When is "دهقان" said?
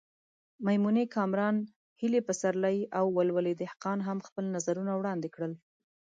3.61-3.99